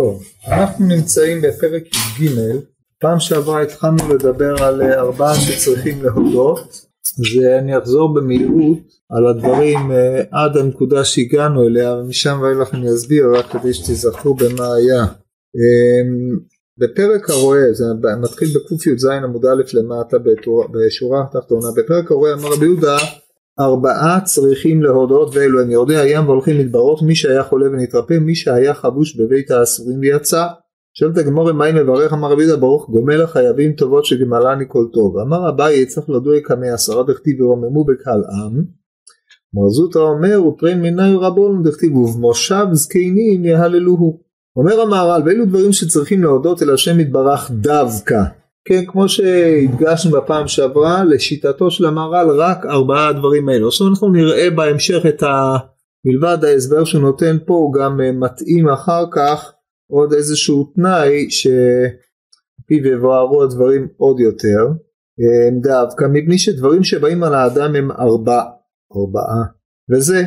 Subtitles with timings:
[0.00, 2.30] טוב, אנחנו נמצאים בפרק י"ג,
[3.00, 6.86] פעם שעברה התחלנו לדבר על ארבעה שצריכים להודות,
[7.34, 8.78] ואני אחזור במהירות
[9.10, 14.74] על הדברים אה, עד הנקודה שהגענו אליה, ומשם ואילך אני אסביר רק כדי שתזכרו במה
[14.74, 15.04] היה.
[15.56, 16.38] אמ,
[16.78, 17.84] בפרק הרואה, זה
[18.20, 20.16] מתחיל בקי"ז עמוד א' למטה
[20.72, 22.98] בשורה התחתונה, בפרק הרואה אמר רבי יהודה
[23.60, 28.74] ארבעה צריכים להודות ואלו הם יורדי הים והולכים מדברות מי שהיה חולה ונתרפא מי שהיה
[28.74, 30.46] חבוש בבית האסורים ויצא
[30.94, 35.18] שואלת הגמור מה אם מברך אמר רבי ברוך גומל החייבים טובות שגמלני כל טוב.
[35.18, 38.64] אמר אביי צריך לדוי כמי עשרה דכתיב ורוממו בקהל עם.
[39.54, 44.20] מרזוטה אומר ופרין מיני רבון דכתיב ובמושב זקנים יהללוהו.
[44.56, 48.22] אומר המהר"ל ואלו דברים שצריכים להודות אל השם יתברך דווקא
[48.70, 53.68] כן, כמו שהדגשנו בפעם שעברה, לשיטתו של המהר"ל רק ארבעה הדברים האלו.
[53.68, 55.56] עכשיו אנחנו נראה בהמשך את ה...
[56.04, 59.52] מלבד ההסבר שהוא נותן פה, הוא גם אה, מתאים אחר כך
[59.90, 64.66] עוד איזשהו תנאי שפיו יבוארו הדברים עוד יותר.
[65.20, 68.42] אה, דווקא מפני שדברים שבאים על האדם הם ארבע,
[68.96, 69.44] ארבעה.
[69.92, 70.22] וזה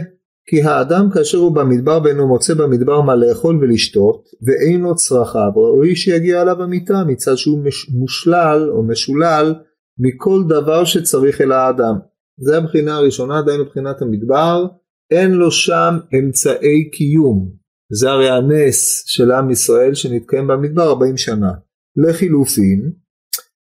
[0.45, 5.95] כי האדם כאשר הוא במדבר הוא מוצא במדבר מה לאכול ולשתות ואין לו צרכיו ראוי
[5.95, 9.55] שיגיע עליו המיטה מצד שהוא מושלל או משולל
[9.99, 11.95] מכל דבר שצריך אל האדם.
[12.37, 14.65] זה הבחינה הראשונה עדיין מבחינת המדבר
[15.11, 21.51] אין לו שם אמצעי קיום זה הרי הנס של עם ישראל שנתקיים במדבר 40 שנה.
[21.95, 22.91] לחילופין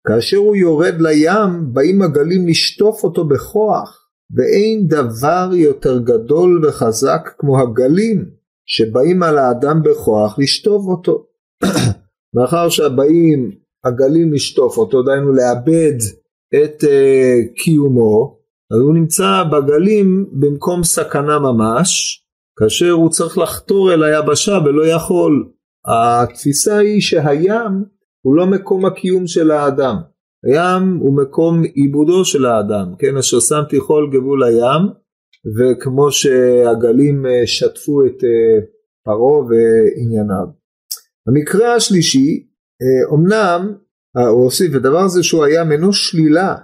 [0.07, 4.02] כאשר הוא יורד לים באים הגלים לשטוף אותו בכוח
[4.35, 8.25] ואין דבר יותר גדול וחזק כמו הגלים
[8.65, 11.25] שבאים על האדם בכוח לשטוף אותו.
[12.35, 13.51] מאחר שהבאים
[13.85, 15.97] הגלים לשטוף אותו, דהיינו לאבד
[16.55, 18.37] את uh, קיומו,
[18.71, 22.19] אז הוא נמצא בגלים במקום סכנה ממש,
[22.59, 25.49] כאשר הוא צריך לחתור אל היבשה ולא יכול.
[25.85, 27.83] התפיסה היא שהים
[28.21, 29.95] הוא לא מקום הקיום של האדם.
[30.43, 34.81] הים הוא מקום עיבודו של האדם, כן, אשר שמתי כל גבול הים,
[35.57, 38.65] וכמו שהגלים אה, שטפו את אה,
[39.05, 40.47] פרעה וענייניו.
[41.27, 42.47] המקרה השלישי,
[43.11, 43.73] אומנם,
[44.17, 46.55] אה, הוא הוסיף, הדבר הזה שהוא הים אינו שלילה,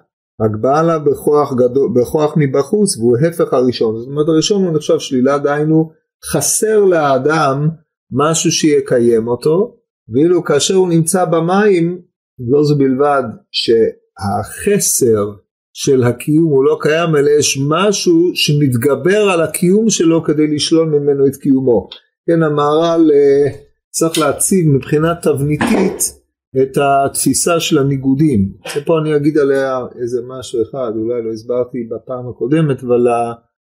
[0.41, 3.97] רק בא לה בכוח, גדול, בכוח מבחוץ והוא הפך הראשון.
[3.97, 5.91] זאת אומרת הראשון הוא נחשב שלילה, דהיינו
[6.25, 7.69] חסר לאדם
[8.11, 9.75] משהו שיקיים אותו,
[10.13, 12.01] ואילו כאשר הוא נמצא במים
[12.39, 15.31] לא זו בלבד שהחסר
[15.73, 21.27] של הקיום הוא לא קיים אלא יש משהו שמתגבר על הקיום שלו כדי לשלול ממנו
[21.27, 21.89] את קיומו.
[22.29, 23.51] כן המהר"ל אה,
[23.89, 26.19] צריך להציג מבחינה תבניתית
[26.61, 28.53] את התפיסה של הניגודים.
[28.77, 33.07] ופה אני אגיד עליה איזה משהו אחד, אולי לא הסברתי בפעם הקודמת, אבל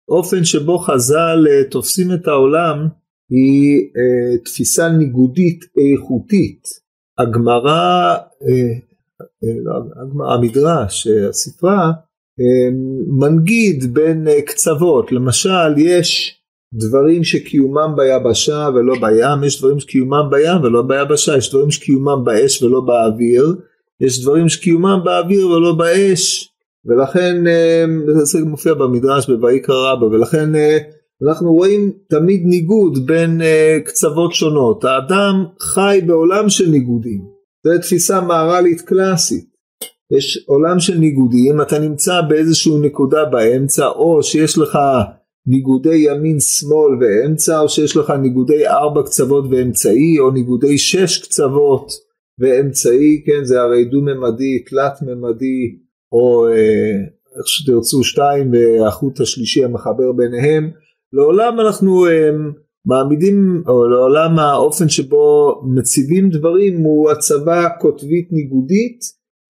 [0.10, 2.88] האופן שבו חז"ל אה, תופסים את העולם
[3.30, 6.64] היא אה, תפיסה ניגודית איכותית.
[7.22, 8.74] הגמרא, אה,
[9.44, 11.92] אה, לא, המדרש, הספרה,
[12.40, 12.70] אה,
[13.08, 16.38] מנגיד בין קצוות, למשל יש
[16.74, 22.64] דברים שקיומם ביבשה ולא בים, יש דברים שקיומם בים ולא ביבשה, יש דברים שקיומם באש
[22.64, 23.56] ולא באוויר,
[24.02, 26.50] יש דברים שקיומם באוויר ולא באש,
[26.86, 27.44] ולכן
[28.24, 30.50] זה מופיע במדרש בויקרא רבא, ולכן
[31.28, 33.44] אנחנו רואים תמיד ניגוד בין uh,
[33.86, 34.84] קצוות שונות.
[34.84, 37.22] האדם חי בעולם של ניגודים.
[37.64, 39.52] זו תפיסה מהר"לית קלאסית.
[40.18, 44.80] יש עולם של ניגודים, אתה נמצא באיזושהי נקודה באמצע, או שיש לך
[45.48, 51.92] ניגודי ימין שמאל ואמצע, או שיש לך ניגודי ארבע קצוות ואמצעי, או ניגודי שש קצוות
[52.40, 55.78] ואמצעי, כן, זה הרי דו-ממדי, תלת-ממדי,
[56.12, 56.94] או אה,
[57.38, 60.72] איך שתרצו שתיים והחוט השלישי המחבר ביניהם.
[61.14, 62.10] לעולם אנחנו um,
[62.86, 69.00] מעמידים, או לעולם האופן שבו מציבים דברים הוא הצבה קוטבית ניגודית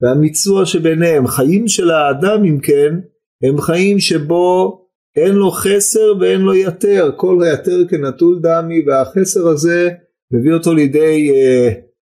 [0.01, 1.27] והמיצוע שביניהם.
[1.27, 2.95] חיים של האדם אם כן
[3.43, 4.77] הם חיים שבו
[5.15, 9.89] אין לו חסר ואין לו יתר, כל היתר כנטול דמי והחסר הזה
[10.33, 11.67] מביא אותו לידי אה,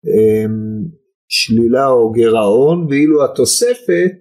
[0.07, 0.45] אה,
[1.27, 4.17] שלילה או גירעון ואילו התוספת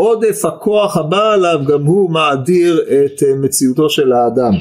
[0.00, 4.52] עודף הכוח הבא עליו גם הוא מאדיר את אה, מציאותו של האדם.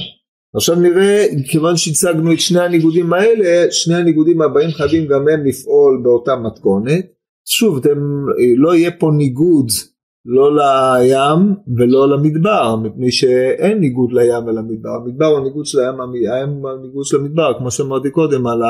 [0.56, 6.01] עכשיו נראה, כיוון שהצגנו את שני הניגודים האלה, שני הניגודים הבאים חייבים גם הם לפעול
[6.04, 7.06] באותה מתכונת.
[7.45, 9.68] שוב, אתם, אה, לא יהיה פה ניגוד
[10.25, 14.89] לא לים ולא למדבר, מפני שאין ניגוד לים ולמדבר.
[14.89, 15.95] המדבר הוא הניגוד של הים,
[16.34, 18.62] הים הוא הניגוד של המדבר, כמו שאמרתי קודם, על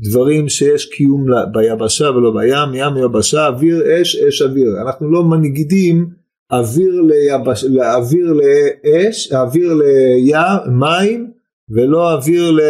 [0.00, 4.82] הדברים שיש קיום ביבשה ולא בים, ים יבשה, אוויר אש, אש אוויר.
[4.82, 6.10] אנחנו לא מנגידים
[6.52, 11.32] אוויר, ליבש, אוויר לאש, אוויר לים, מים,
[11.70, 12.60] ולא אוויר ל...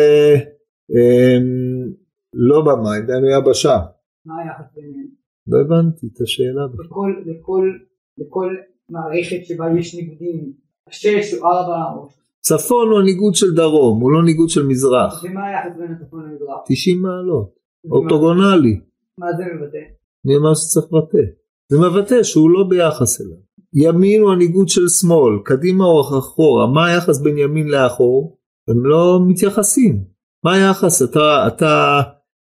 [0.90, 1.92] אמ,
[2.34, 3.78] לא במים, דהיינו יבשה.
[4.26, 5.08] מה היחס ביניהם?
[5.46, 6.66] לא הבנתי את השאלה.
[6.78, 7.70] בכל, בכל,
[8.18, 8.56] בכל
[8.90, 10.52] מערכת שבה יש ניגודים,
[10.90, 12.19] שש או ארבע או...
[12.40, 15.24] צפון הוא ניגוד של דרום, הוא לא ניגוד של מזרח.
[15.24, 16.58] ומה היחס בין הצפון למזרח?
[16.66, 17.50] 90 מעלות,
[17.90, 18.80] אורתוגונלי.
[19.18, 19.84] מה זה מבטא?
[20.26, 21.24] אני אומר שצריך לבטא.
[21.70, 23.36] זה מבטא שהוא לא ביחס אליו.
[23.74, 28.38] ימין הוא הניגוד של שמאל, קדימה או אחורה, מה היחס בין ימין לאחור?
[28.68, 30.04] הם לא מתייחסים.
[30.44, 31.02] מה היחס?
[31.02, 32.00] אתה, אתה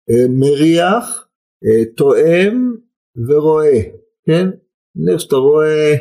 [0.09, 1.27] אה, מריח,
[1.65, 2.75] אה, תואם
[3.27, 3.81] ורואה,
[4.25, 4.49] כן?
[4.95, 5.95] נניח שאתה רואה, אה,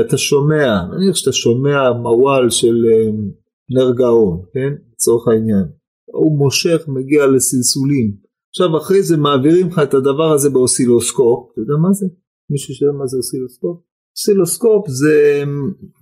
[0.00, 3.10] אתה שומע, נניח שאתה שומע מוואל של אה,
[3.70, 4.72] נר גאון, כן?
[4.92, 5.64] לצורך העניין.
[6.12, 8.12] הוא מושך, מגיע לסלסולים.
[8.50, 12.06] עכשיו אחרי זה מעבירים לך את הדבר הזה באוסילוסקופ, אתה יודע מה זה?
[12.50, 13.80] מישהו שיודע מה זה אוסילוסקופ?
[14.16, 15.44] אוסילוסקופ זה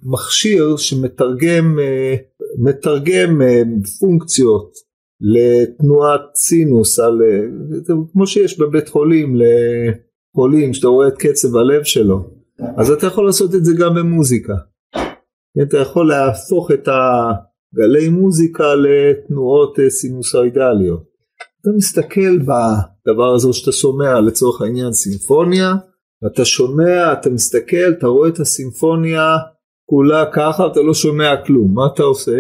[0.02, 1.78] מכשיר שמתרגם
[2.64, 3.40] מתרגם
[4.00, 4.72] פונקציות
[5.20, 7.18] לתנועת סינוס, על,
[8.12, 12.35] כמו שיש בבית חולים לחולים שאתה רואה את קצב הלב שלו,
[12.76, 14.54] אז אתה יכול לעשות את זה גם במוזיקה.
[15.62, 21.02] אתה יכול להפוך את הגלי מוזיקה לתנועות סינוסואידליות.
[21.60, 25.74] אתה מסתכל בדבר הזה שאתה שומע לצורך העניין סימפוניה,
[26.22, 29.36] ואתה שומע, אתה מסתכל, אתה רואה את הסימפוניה
[29.90, 32.36] כולה ככה, אתה לא שומע כלום, מה אתה עושה?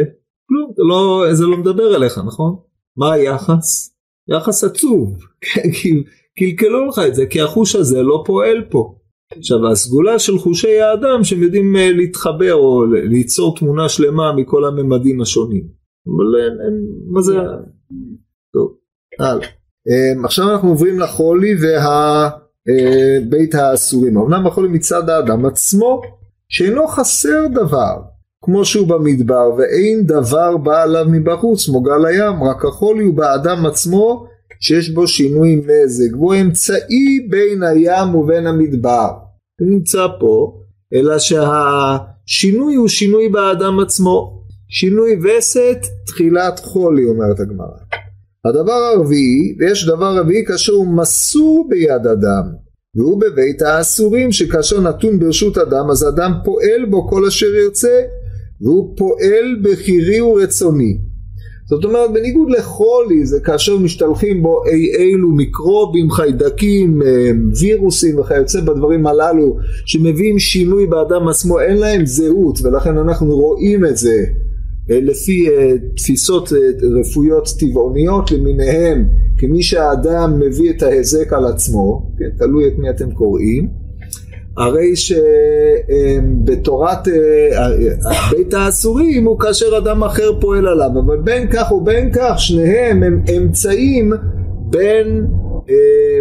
[0.48, 2.56] כלום, זה לא, זה לא מדבר אליך, נכון?
[2.96, 3.94] מה היחס?
[4.28, 5.16] יחס עצוב,
[5.76, 6.04] כי
[6.38, 8.98] קלקלו לך את זה, כי החוש הזה לא פועל פה.
[9.32, 15.20] עכשיו הסגולה של חושי האדם שהם יודעים אה, להתחבר או ליצור תמונה שלמה מכל הממדים
[15.20, 15.66] השונים.
[16.06, 17.32] אבל אין, אין, מה זה...
[18.52, 18.76] טוב,
[19.18, 19.48] הלאה.
[19.88, 24.18] אמ, עכשיו אנחנו עוברים לחולי והבית אה, האסורים.
[24.18, 26.02] אמנם החולי מצד האדם עצמו
[26.48, 27.96] שאינו חסר דבר
[28.42, 33.66] כמו שהוא במדבר ואין דבר בא עליו מבחוץ כמו גל הים רק החולי הוא באדם
[33.66, 34.26] עצמו
[34.60, 39.08] שיש בו שינוי מזג והוא אמצעי בין הים ובין המדבר.
[39.60, 40.60] הוא נמצא פה
[40.94, 44.42] אלא שהשינוי הוא שינוי באדם עצמו.
[44.68, 47.78] שינוי וסת תחילת חולי אומרת הגמרא.
[48.44, 52.52] הדבר הרביעי ויש דבר רביעי כאשר הוא מסור ביד אדם
[52.96, 58.02] והוא בבית האסורים שכאשר נתון ברשות אדם אז אדם פועל בו כל אשר ירצה
[58.60, 60.98] והוא פועל בחירי ורצוני
[61.68, 67.30] זאת אומרת בניגוד לחולי זה כאשר משתלחים בו אי אילו מיקרובים חיידקים אה,
[67.60, 73.96] וירוסים וכיוצא בדברים הללו שמביאים שינוי באדם עצמו אין להם זהות ולכן אנחנו רואים את
[73.96, 74.24] זה
[74.90, 76.52] אה, לפי אה, תפיסות
[77.00, 79.04] רפואיות טבעוניות למיניהם
[79.38, 83.68] כמי שהאדם מביא את ההיזק על עצמו, כן, תלוי את מי אתם קוראים,
[84.56, 84.92] הרי
[86.46, 87.68] שבתורת אה,
[88.30, 93.22] בית האסורים הוא כאשר אדם אחר פועל עליו, אבל בין כך ובין כך שניהם הם
[93.36, 94.12] אמצעים
[94.70, 95.26] בין
[95.70, 96.20] אה,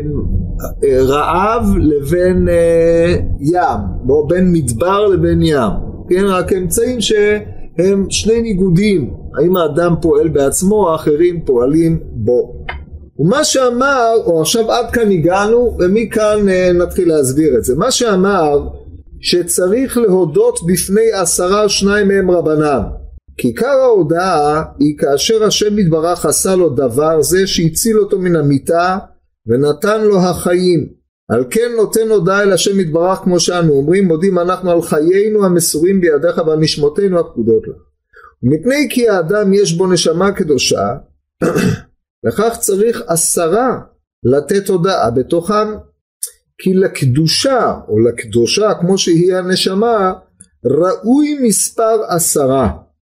[1.00, 5.72] רעב לבין אה, ים, או בין מדבר לבין ים,
[6.10, 12.66] כן, רק אמצעים שהם שני ניגודים, האם האדם פועל בעצמו, האחרים פועלים בו.
[13.20, 18.70] ומה שאמר, או עכשיו עד כאן הגענו ומכאן אה, נתחיל להסביר את זה, מה שאמר
[19.22, 22.82] שצריך להודות בפני עשרה שניים מהם רבנן.
[23.38, 28.98] כי עיקר ההודעה היא כאשר השם יתברך עשה לו דבר זה שהציל אותו מן המיטה
[29.48, 30.88] ונתן לו החיים.
[31.30, 36.02] על כן נותן הודעה אל השם יתברך כמו שאנו אומרים מודים אנחנו על חיינו המסורים
[36.02, 37.82] בידיך ועל נשמותינו הפקודות לך
[38.44, 40.96] ומפני כי האדם יש בו נשמה קדושה
[42.24, 43.80] לכך צריך עשרה
[44.24, 45.68] לתת הודעה בתוכם
[46.58, 50.14] כי לקדושה או לקדושה כמו שהיא הנשמה
[50.66, 52.72] ראוי מספר עשרה.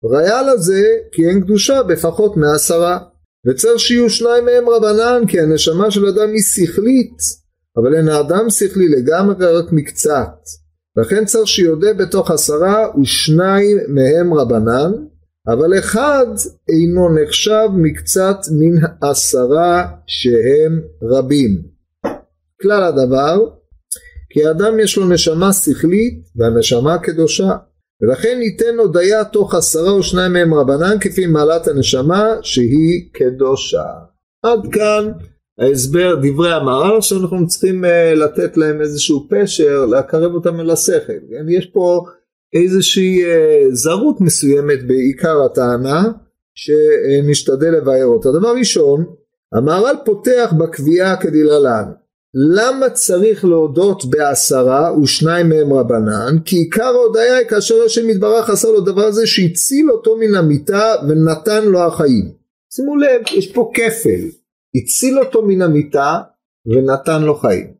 [0.05, 2.99] ראיה לזה כי אין קדושה בפחות מעשרה.
[3.47, 7.19] וצריך שיהיו שניים מהם רבנן כי הנשמה של אדם היא שכלית
[7.77, 10.31] אבל אין האדם שכלי לגמרי רק מקצת.
[10.97, 14.93] לכן צריך שיודה בתוך עשרה ושניים מהם רבנן
[15.47, 16.27] אבל אחד
[16.69, 21.63] אינו נחשב מקצת מן עשרה שהם רבים.
[22.63, 23.39] כלל הדבר
[24.31, 27.57] כי אדם יש לו נשמה שכלית והנשמה קדושה
[28.03, 33.85] ולכן ניתן הודיה תוך עשרה או שניים מהם רבנן כפי מעלת הנשמה שהיא קדושה.
[34.43, 35.13] עד כאן
[35.61, 41.13] ההסבר דברי המהר"ל עכשיו אנחנו צריכים uh, לתת להם איזשהו פשר להקרב אותם אל השכל.
[41.49, 42.05] יש פה
[42.55, 46.03] איזושהי אה, זרות מסוימת בעיקר הטענה
[46.55, 48.29] שנשתדל לבאר אותה.
[48.31, 49.05] דבר ראשון,
[49.53, 51.93] המהר"ל פותח בקביעה כדלהלן
[52.35, 56.39] למה צריך להודות בעשרה ושניים מהם רבנן?
[56.45, 60.95] כי עיקר ההודיה היא כאשר השם יתברך עשה לו דבר הזה שהציל אותו מן המיטה
[61.09, 62.33] ונתן לו החיים.
[62.75, 64.29] שימו לב, יש פה כפל.
[64.75, 66.21] הציל אותו מן המיטה
[66.67, 67.78] ונתן לו חיים.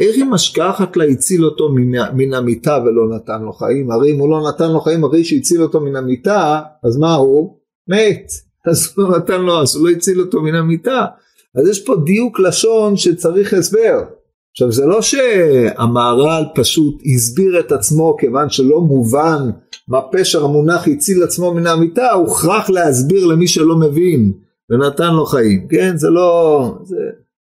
[0.00, 3.90] איך היא משכחת לה הציל אותו מן, מן המיטה ולא נתן לו חיים?
[3.90, 7.58] הרי אם הוא לא נתן לו חיים, הרי שהציל אותו מן המיטה, אז מה הוא?
[7.88, 8.30] מת.
[8.70, 11.06] אז הוא לא נתן לו, אז הוא לא הציל אותו מן המיטה.
[11.54, 14.02] אז יש פה דיוק לשון שצריך הסבר.
[14.50, 19.50] עכשיו זה לא שהמהר"ל פשוט הסביר את עצמו כיוון שלא מובן
[19.88, 24.32] מה פשר המונח הציל עצמו מן המיטה, הוכרח להסביר למי שלא מבין
[24.70, 25.96] ונתן לו חיים, כן?
[25.96, 26.96] זה לא, זה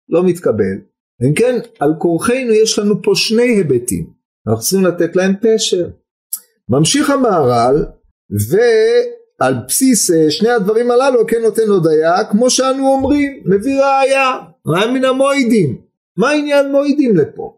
[0.10, 0.76] לא מתקבל.
[1.24, 4.06] אם כן, על כורחנו יש לנו פה שני היבטים,
[4.48, 5.88] אנחנו צריכים לתת להם פשר.
[6.70, 7.86] ממשיך המהר"ל
[8.50, 14.32] ועל בסיס אה, שני הדברים הללו כן נותן הודיה כמו שאנו אומרים מביא ראיה
[14.68, 15.78] ראיה מן המועידים.
[16.18, 17.58] מה העניין מועידים לפה?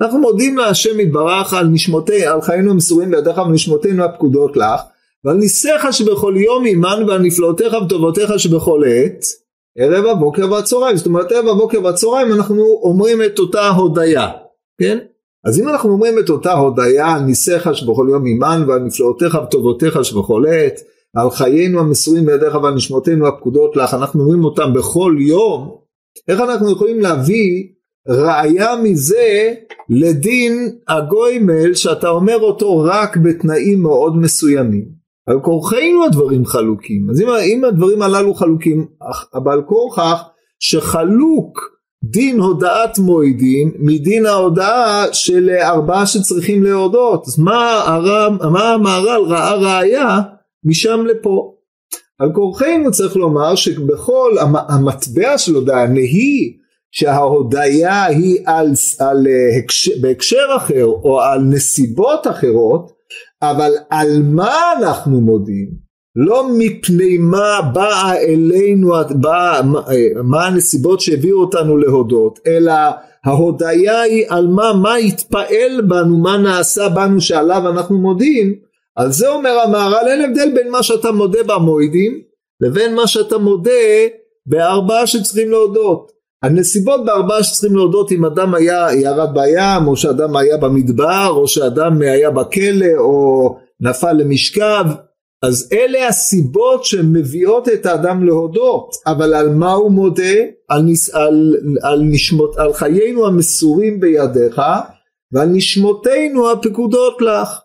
[0.00, 4.80] אנחנו מודים להשם יתברך על נשמותי על חיינו המסורים בידיך ונשמותינו הפקודות לך
[5.24, 9.24] ועל ניסיך שבכל יום עמנו ועל נפלאותיך וטובותיך שבכל עת
[9.78, 14.28] ערב הבוקר והצהריים זאת אומרת ערב הבוקר והצהריים אנחנו אומרים את אותה הודיה
[14.80, 14.98] כן
[15.44, 20.04] אז אם אנחנו אומרים את אותה הודיה על ניסיך שבכל יום עמנו ועל נפלאותיך וטובותיך
[20.04, 20.80] שבכל עת
[21.16, 25.76] על חיינו המסורים בידיך ועל נשמותינו הפקודות לך אנחנו אומרים אותם בכל יום
[26.28, 27.68] איך אנחנו יכולים להביא
[28.08, 29.54] ראיה מזה
[29.88, 34.99] לדין הגוימל שאתה אומר אותו רק בתנאים מאוד מסוימים.
[35.30, 37.10] על כורחנו הדברים חלוקים.
[37.10, 38.86] אז אם, אם הדברים הללו חלוקים,
[39.34, 40.22] אבל כורכך
[40.58, 41.58] שחלוק
[42.04, 47.24] דין הודעת מועדים מדין ההודעה של ארבעה שצריכים להודות.
[47.26, 50.18] אז מה, הרם, מה המהר"ל ראה ראיה
[50.64, 51.54] משם לפה?
[52.18, 54.36] על כורחנו צריך לומר שבכל
[54.68, 56.56] המטבע של הודעה נהי
[56.90, 59.26] שההודיה היא על, על,
[59.58, 62.99] הקשר, בהקשר אחר או על נסיבות אחרות
[63.42, 65.90] אבל על מה אנחנו מודים?
[66.16, 69.60] לא מפני מה באה אלינו בא,
[70.24, 72.72] מה הנסיבות שהביאו אותנו להודות אלא
[73.24, 78.54] ההודיה היא על מה מה התפעל בנו מה נעשה בנו שעליו אנחנו מודים.
[78.96, 82.20] על זה אומר המהר"ל אין הבדל בין מה שאתה מודה במועדים
[82.60, 83.70] לבין מה שאתה מודה
[84.46, 90.56] בארבעה שצריכים להודות הנסיבות בארבעה שצריכים להודות אם אדם היה ירד בים או שאדם היה
[90.56, 94.84] במדבר או שאדם היה בכלא או נפל למשכב
[95.42, 100.34] אז אלה הסיבות שמביאות את האדם להודות אבל על מה הוא מודה?
[100.68, 104.60] על, נס, על, על, נשמות, על חיינו המסורים בידיך
[105.32, 107.60] ועל נשמותינו הפקודות לך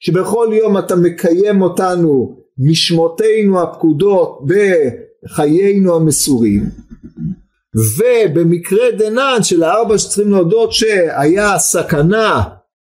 [0.00, 6.85] שבכל יום אתה מקיים אותנו נשמותינו הפקודות בחיינו המסורים
[7.76, 12.42] ובמקרה דנן של הארבע שצריכים להודות שהיה סכנה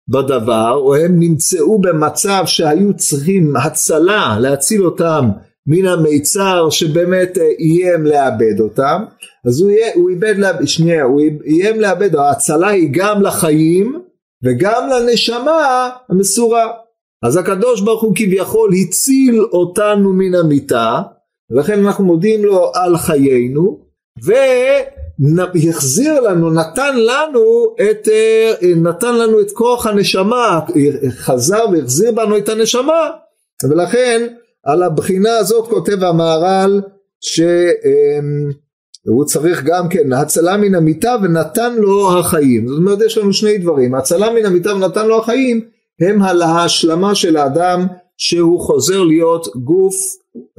[0.10, 5.30] בדבר או הם נמצאו במצב שהיו צריכים הצלה להציל אותם
[5.68, 9.04] מן המיצר שבאמת אה, איים לאבד אותם.
[9.48, 14.02] אז הוא, יהיה, הוא איבד, שנייה, הוא איים לאבד, ההצלה היא גם לחיים
[14.46, 16.68] וגם לנשמה המסורה.
[17.24, 21.02] אז הקדוש ברוך הוא כביכול הציל אותנו מן המיטה
[21.52, 23.89] ולכן אנחנו מודים לו על חיינו
[24.24, 30.60] והחזיר לנו, נתן לנו את, אה, נתן לנו את כוח הנשמה,
[31.10, 33.10] חזר והחזיר בנו את הנשמה.
[33.70, 34.28] ולכן
[34.64, 36.82] על הבחינה הזאת כותב המהר"ל
[37.22, 37.46] שהוא
[39.26, 43.96] צריך גם כן הצלה מן המיטה ונתן לו החיים זאת אומרת יש לנו שני דברים.
[43.96, 45.62] הצלה מן המיטה ונתן לו החיים
[46.02, 47.88] הם על ההשלמה של האדם
[48.18, 49.96] שהוא חוזר להיות גוף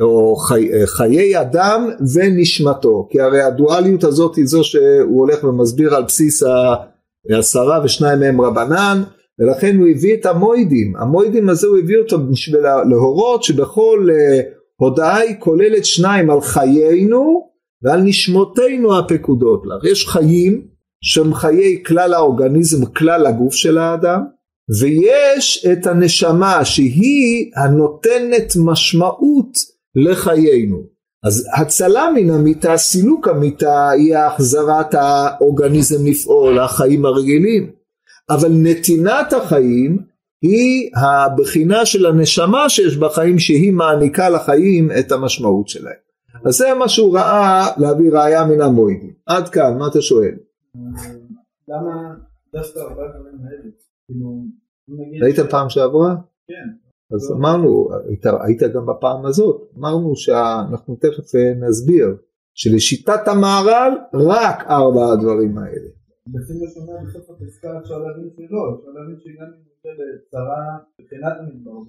[0.01, 3.09] או חי, חיי אדם ונשמתו.
[3.11, 6.43] כי הרי הדואליות הזאת היא זו שהוא הולך ומסביר על בסיס
[7.31, 9.03] העשרה ושניים מהם רבנן
[9.39, 10.97] ולכן הוא הביא את המוידים.
[10.97, 12.61] המוידים הזה הוא הביא אותו בשביל
[12.91, 14.41] להורות שבכל אה,
[14.77, 17.51] הודעה היא כוללת שניים על חיינו
[17.83, 19.63] ועל נשמותינו הפקודות.
[19.67, 20.67] לך יש חיים
[21.05, 24.21] שהם חיי כלל האורגניזם כלל הגוף של האדם
[24.81, 29.59] ויש את הנשמה שהיא הנותנת משמעות
[29.95, 30.83] לחיינו.
[31.25, 37.71] אז הצלה מן המיטה, סילוק המיטה, היא החזרת האורגניזם לפעול, החיים הרגילים.
[38.31, 39.99] אבל נתינת החיים
[40.43, 45.95] היא הבחינה של הנשמה שיש בחיים שהיא מעניקה לחיים את המשמעות שלהם.
[46.45, 49.13] אז זה מה שהוא ראה להביא ראיה מן המועידים.
[49.27, 50.35] עד כאן, מה אתה שואל?
[51.69, 52.15] למה
[52.53, 53.71] דווקא ארבעה דברים האלה?
[54.11, 56.15] כאילו, היית פעם שעברה?
[56.49, 56.69] כן.
[57.15, 62.17] אז אמרנו, היית, היית גם בפעם הזאת, אמרנו שאנחנו תכף אה, נסביר
[62.55, 65.89] שלשיטת המהר"ל רק ארבע הדברים האלה.
[66.27, 71.33] לפי מה שאומר בסוף הפסקה אפשר להבין שלא, אפשר להבין שגם אם הוא לצרה מבחינת
[71.41, 71.81] המדבר.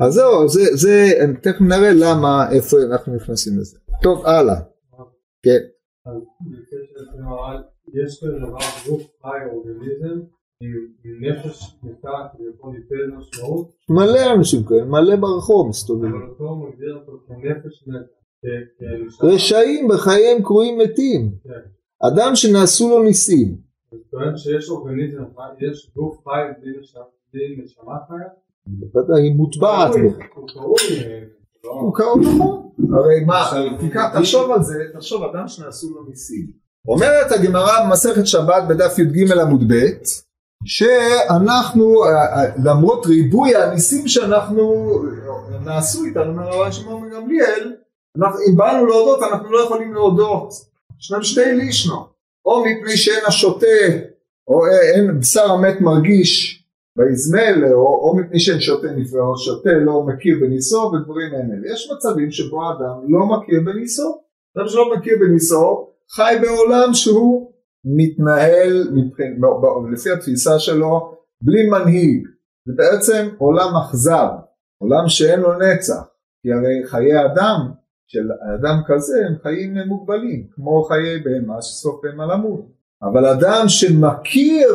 [0.00, 0.94] אז זהו, זה, זה,
[1.42, 3.78] תכף נראה למה, איפה אנחנו נכנסים לזה.
[4.02, 4.60] טוב, הלאה.
[5.42, 5.62] כן.
[6.06, 6.76] אז בקשר
[7.18, 7.62] למר"ל,
[7.94, 10.20] יש כזה דבר גוף חי אורגניזם
[11.20, 16.14] נפש נקרא כביכול ייתן משמעות, מלא אנשים כאלה, מלא ברחוב מסתובבים.
[16.14, 17.84] אבל אותו הוא מגדיר אותו כנפש
[18.78, 19.28] כנשמה.
[19.28, 21.30] רשעים בחייהם קרויים מתים.
[21.44, 21.50] כן.
[22.08, 23.56] אדם שנעשו לו ניסים.
[23.90, 25.22] הוא טוען שיש אורגניזם
[25.60, 28.28] יש גוף חי בלי נשמה- חיה?
[28.66, 30.24] בוודאי, היא מוטבעת בו.
[30.34, 31.20] הוא קרוי, אה,
[31.64, 32.68] לא- הוא נכון.
[32.98, 33.44] הרי מה,
[34.14, 36.46] תחשוב על זה, תחשוב אדם שנעשו לו ניסים.
[36.88, 39.74] אומרת הגמרא במסכת שבת בדף י"ג עמוד ב'
[40.64, 44.84] שאנחנו אה, אה, למרות ריבוי הניסים שאנחנו
[45.64, 47.72] נעשו איתנו הרב שמעון גמליאל
[48.48, 50.48] אם באנו להודות אנחנו לא יכולים להודות.
[51.00, 52.06] ישנם שתי לישנו
[52.46, 53.66] או מפני שאין השוטה
[54.48, 56.64] או אה, אין בשר המת מרגיש
[56.96, 61.90] באזמל או, או מפני שאין שוטה נפלא או שוטה לא מכיר בניסו ודברים האלה יש
[61.96, 64.20] מצבים שבו האדם לא מכיר בניסו.
[64.58, 67.52] אדם שלא מכיר בניסו חי בעולם שהוא
[67.84, 68.88] מתנהל
[69.92, 72.26] לפי התפיסה שלו בלי מנהיג.
[72.66, 74.28] זה בעצם עולם אכזר
[74.78, 76.02] עולם שאין לו נצח.
[76.42, 77.70] כי הרי חיי אדם
[78.06, 82.66] של אדם כזה הם חיים מוגבלים כמו חיי בהמה שסוף בהמה למות.
[83.02, 84.68] אבל אדם שמכיר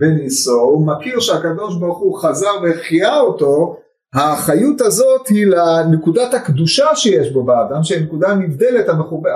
[0.00, 3.79] בניסו הוא מכיר שהקדוש ברוך הוא חזר והחיה אותו
[4.14, 8.86] האחריות הזאת היא לנקודת הקדושה שיש בו באדם שהיא נקודה נבדלת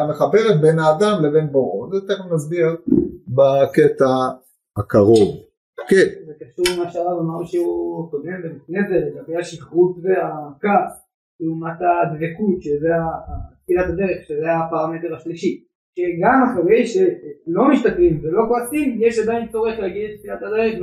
[0.01, 1.91] המחברת בין האדם לבין בוראו.
[1.93, 2.77] זה תכף נסביר
[3.29, 4.15] בקטע
[4.77, 5.37] הקרוב.
[5.89, 6.09] כן.
[6.27, 11.05] זה קשור למה שהרב אמר שהוא קודם ולפני זה לגבי השכרות והכעס
[11.41, 12.89] לעומת הדבקות שזה
[13.65, 15.65] תחילת הדרך שזה הפרמטר השלישי.
[15.99, 20.81] שגם אחרי שלא משתכרים ולא כועסים יש עדיין צורך להגיד את תחילת הדרך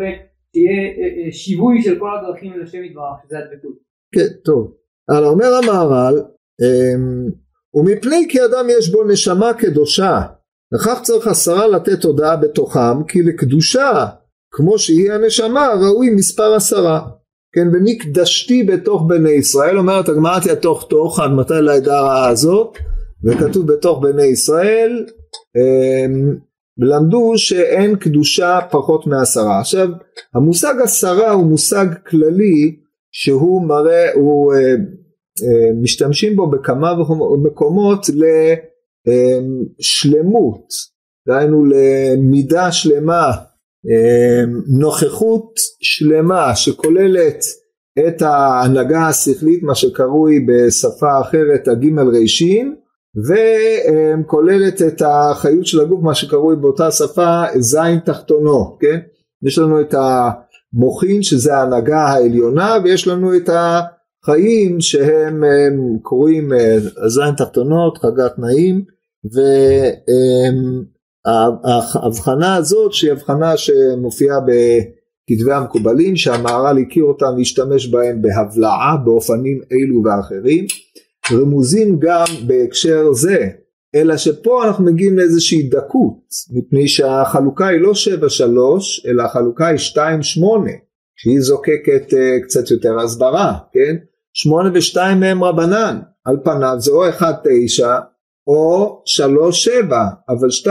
[0.51, 3.77] ותהיה אה, אה, שיווי של כל הדרכים לשם יתברך שזה הדבקות.
[4.13, 4.73] כן, טוב.
[5.09, 6.21] אבל אומר המהר"ל,
[6.61, 7.31] אמ,
[7.73, 10.21] ומפני כי אדם יש בו נשמה קדושה,
[10.73, 14.05] וכך צריך עשרה לתת הודעה בתוכם, כי לקדושה,
[14.53, 17.09] כמו שהיא הנשמה, ראוי מספר עשרה.
[17.55, 22.77] כן, ונקדשתי בתוך בני ישראל, אומרת הגמרא תהיה תוך תוך, עד מתי לעדה הרעה הזאת,
[23.25, 25.05] וכתוב בתוך בני ישראל,
[26.79, 29.59] אמ, למדו שאין קדושה פחות מעשרה.
[29.59, 29.87] עכשיו,
[30.35, 32.75] המושג עשרה הוא מושג כללי
[33.11, 36.93] שהוא מראה, הוא אה, אה, משתמשים בו בכמה
[37.43, 38.05] מקומות
[39.79, 40.67] לשלמות,
[41.27, 43.31] דהיינו למידה שלמה,
[43.89, 44.43] אה,
[44.79, 47.43] נוכחות שלמה שכוללת
[47.99, 52.75] את ההנהגה השכלית, מה שקרוי בשפה אחרת הגימל רישין,
[53.15, 58.99] וכוללת את החיות של הגוף, מה שקרוי באותה שפה זין תחתונו, כן?
[59.43, 66.77] יש לנו את המוחין שזה ההנהגה העליונה ויש לנו את החיים שהם הם, קוראים אה,
[67.07, 68.83] זין תחתונות, חגת נעים
[71.25, 80.03] וההבחנה הזאת שהיא הבחנה שמופיעה בכתבי המקובלים שהמהר"ל הכיר אותם והשתמש בהם בהבלעה באופנים אלו
[80.03, 80.65] ואחרים
[81.33, 83.47] רמוזים גם בהקשר זה
[83.95, 86.19] אלא שפה אנחנו מגיעים לאיזושהי דקות
[86.51, 89.99] מפני שהחלוקה היא לא 7-3 אלא החלוקה היא 2-8
[91.15, 93.95] שהיא זוקקת uh, קצת יותר הסברה כן?
[94.33, 97.23] 8 ו-2 מהם רבנן על פניו זה או 1-9
[98.47, 99.03] או
[99.89, 99.93] 3-7
[100.29, 100.67] אבל 2-8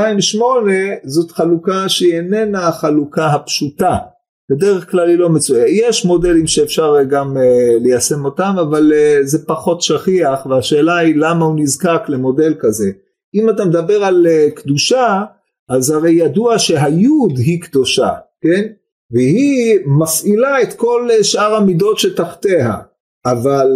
[1.05, 3.97] זאת חלוקה שהיא איננה החלוקה הפשוטה
[4.51, 5.65] בדרך כלל היא לא מצויה.
[5.69, 7.41] יש מודלים שאפשר גם uh,
[7.83, 12.91] ליישם אותם אבל uh, זה פחות שכיח והשאלה היא למה הוא נזקק למודל כזה.
[13.35, 15.23] אם אתה מדבר על uh, קדושה
[15.69, 18.11] אז הרי ידוע שהיוד היא קדושה
[18.43, 18.67] כן?
[19.11, 22.75] והיא מפעילה את כל שאר המידות שתחתיה.
[23.27, 23.69] אבל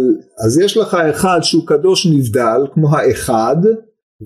[0.45, 3.57] אז יש לך אחד שהוא קדוש נבדל כמו האחד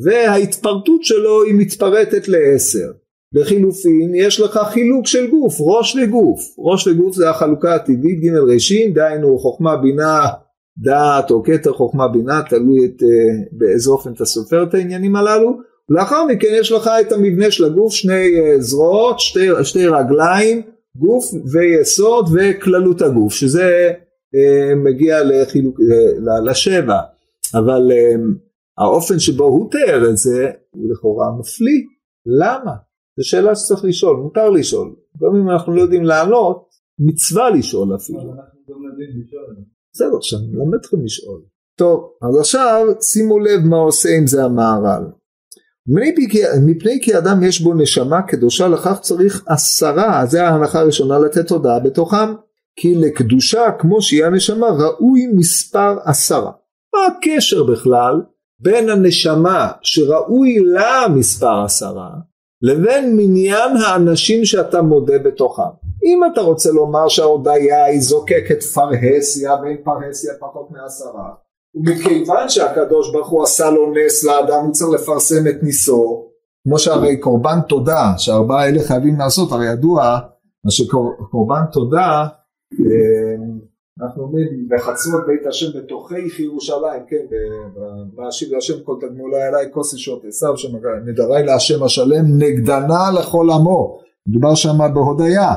[0.03, 2.91] וההתפרטות שלו היא מתפרטת לעשר
[3.34, 6.42] לחילופין יש לך חילוק של גוף ראש לגוף.
[6.58, 10.28] ראש לגוף זה החלוקה הטבעית ג' ראשין דהיינו חוכמה בינה
[10.78, 13.06] דעת או כתר חוכמה בינה תלוי את, uh,
[13.52, 15.60] באיזה אופן אתה סופר את העניינים הללו.
[15.89, 20.62] לאחר מכן יש לך את המבנה של הגוף שני uh, זרועות שתי, שתי רגליים
[20.96, 23.92] גוף ויסוד וכללות הגוף שזה
[24.36, 25.80] uh, מגיע לחילוק,
[26.46, 27.00] לשבע.
[27.56, 27.92] אבל
[28.78, 31.84] האופן שבו הוא תיאר את זה הוא לכאורה מפליא.
[32.26, 32.88] למה?
[33.19, 38.19] זו שאלה שצריך לשאול מותר לשאול גם אם אנחנו לא יודעים לענות מצווה לשאול אפילו
[38.19, 39.55] אנחנו גם יודעים לשאול.
[39.93, 41.41] בסדר, עכשיו נלמד אתכם לשאול.
[41.75, 45.03] טוב, אז עכשיו שימו לב מה עושה עם זה המהר"ל.
[46.65, 51.79] מפני כי, אדם יש בו נשמה קדושה לכך צריך עשרה, זה ההנחה הראשונה לתת הודעה
[51.79, 52.34] בתוכם.
[52.75, 56.51] כי לקדושה כמו שהיא הנשמה ראוי מספר עשרה.
[56.93, 58.21] מה הקשר בכלל
[58.60, 62.10] בין הנשמה שראוי לה מספר עשרה
[62.62, 65.69] לבין מניין האנשים שאתה מודה בתוכם.
[66.06, 71.30] אם אתה רוצה לומר שההודיה היא זוקקת פרהסיה ואין פרהסיה פחות מעשרה
[71.76, 76.26] ומכיוון שהקדוש ברוך הוא עשה לו נס לאדם הוא צריך לפרסם את ניסו
[76.63, 80.19] כמו שהרי קורבן תודה שארבעה אלה חייבים לעשות הרי ידוע
[80.65, 82.28] מה שקורבן תודה
[82.74, 83.18] אה,
[84.01, 87.25] אנחנו אומרים בחצרות בית השם בתוכי ירושלים כן
[88.15, 94.55] ואשיב להשם כל תגמולי עלי כוס ישועות עשיו שנדרי להשם השלם נגדנה לכל עמו מדובר
[94.55, 95.55] שם בהודיה.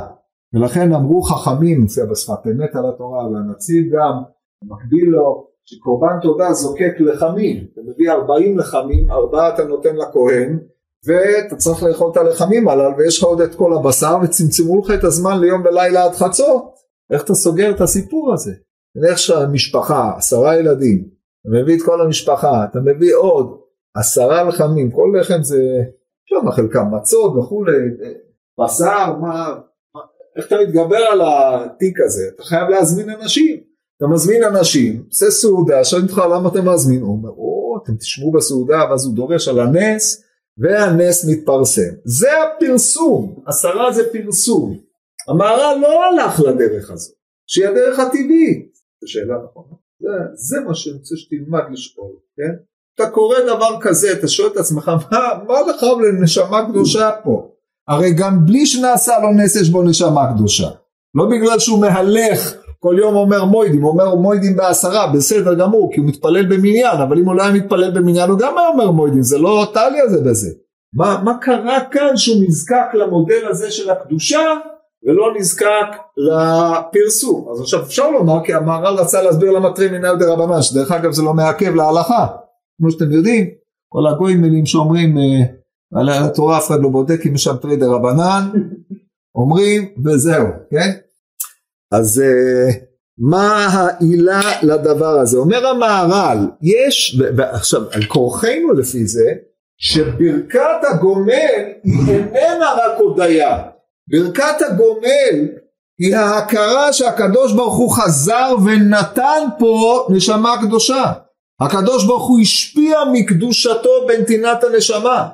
[0.54, 4.22] ולכן אמרו חכמים מופיע בשפת אמת על התורה והנציב גם
[4.62, 10.58] מקביל לו שקורבן תודה זוקק לחמים אתה מביא ארבעים לחמים ארבעה אתה נותן לכהן
[11.06, 15.04] ואתה צריך לאכול את הלחמים הללו ויש לך עוד את כל הבשר וצמצמו לך את
[15.04, 16.71] הזמן ליום ולילה עד חצות
[17.12, 18.52] איך אתה סוגר את הסיפור הזה?
[19.08, 21.08] איך שהמשפחה, עשרה ילדים,
[21.40, 23.58] אתה מביא את כל המשפחה, אתה מביא עוד
[23.96, 25.62] עשרה לחמים, כל לחם זה,
[26.24, 27.78] שם חלקם מצות וכולי,
[28.60, 29.54] בשר, מה,
[30.36, 32.22] איך אתה מתגבר על התיק הזה?
[32.34, 33.60] אתה חייב להזמין אנשים.
[33.96, 37.00] אתה מזמין אנשים, עושה סעודה, שואלים אותך למה אתה מזמין?
[37.00, 40.22] הוא אומר, או, אתם תשבו בסעודה, ואז הוא דורש על הנס,
[40.58, 41.92] והנס מתפרסם.
[42.04, 44.78] זה הפרסום, עשרה זה פרסום.
[45.28, 47.14] המהר"ל לא הלך לדרך הזאת,
[47.46, 48.72] שהיא הדרך הטבעית.
[49.00, 49.76] זו שאלה נכונה.
[50.00, 52.54] זה, זה מה שאני רוצה שתלמד לשאול, כן?
[52.94, 57.48] אתה קורא דבר כזה, אתה שואל את עצמך, מה, מה לך לנשמה קדושה פה?
[57.88, 60.68] הרי גם בלי שנעשה לו נס יש בו נשמה קדושה.
[61.14, 66.00] לא בגלל שהוא מהלך כל יום אומר מוידים, הוא אומר מוידים בעשרה, בסדר גמור, כי
[66.00, 69.22] הוא מתפלל במניין, אבל אם הוא לא היה מתפלל במניין הוא גם היה אומר מוידים,
[69.22, 70.50] זה לא טליה זה בזה.
[70.94, 74.40] מה, מה קרה כאן שהוא נזקק למודל הזה של הקדושה
[75.04, 77.48] ולא נזקק לפרסום?
[77.52, 81.12] אז עכשיו אפשר לומר כי המהר"ל רצה להסביר למה טרי מנהל דה רבנן, שדרך אגב
[81.12, 82.26] זה לא מעכב להלכה,
[82.78, 83.46] כמו שאתם יודעים,
[83.88, 85.44] כל הגויים שאומרים אה,
[85.94, 88.50] על התורה אף אחד לא בודק אם יש שם טרי דה רבנן,
[89.40, 90.90] אומרים וזהו, כן?
[91.92, 92.74] אז uh,
[93.18, 95.38] מה העילה לדבר הזה?
[95.38, 99.32] אומר המהר"ל, יש, ועכשיו על כורחנו לפי זה,
[99.78, 103.58] שברכת הגומל היא איננה רק הודיה,
[104.10, 105.48] ברכת הגומל
[105.98, 111.12] היא ההכרה שהקדוש ברוך הוא חזר ונתן פה נשמה קדושה.
[111.60, 115.28] הקדוש ברוך הוא השפיע מקדושתו בנתינת הנשמה.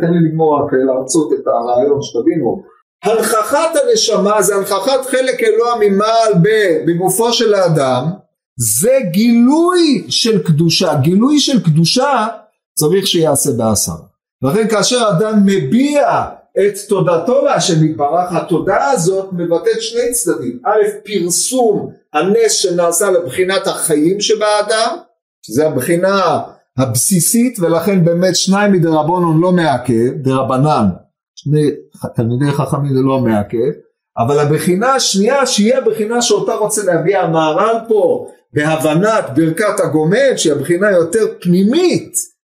[0.00, 2.62] תן לי לגמור רק להרצות את הרעיון שתבינו.
[3.04, 6.32] הנכחת הנשמה זה הנכחת חלק אלוה ממעל
[6.86, 8.04] בגופו של האדם
[8.56, 12.26] זה גילוי של קדושה גילוי של קדושה
[12.78, 13.92] צריך שיעשה בעשר
[14.42, 16.24] לכן כאשר אדם מביע
[16.58, 20.58] את תודתו להשם יתברך התודעה הזאת מבטאת שני צדדים.
[20.64, 24.96] א' פרסום הנס שנעשה לבחינת החיים שבאדם
[25.46, 26.40] שזה הבחינה
[26.78, 30.86] הבסיסית ולכן באמת שניים מדרבנון לא מעכב דרבנן
[31.36, 31.70] שני
[32.14, 33.72] תלמידי חכמים זה לא מעכב,
[34.18, 40.90] אבל הבחינה השנייה שהיא הבחינה שאותה רוצה להביא המהר"ל פה בהבנת ברכת הגומל שהיא הבחינה
[40.90, 42.12] יותר פנימית